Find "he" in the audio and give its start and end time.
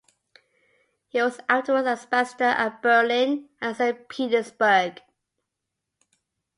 1.09-1.21